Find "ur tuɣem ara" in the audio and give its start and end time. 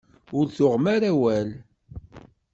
0.37-1.09